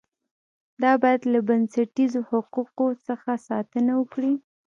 دا 0.81 0.91
باید 1.01 1.21
له 1.33 1.39
بنسټیزو 1.47 2.19
حقوقو 2.29 2.87
څخه 3.07 3.31
ساتنه 3.47 3.91
وکړي. 4.01 4.33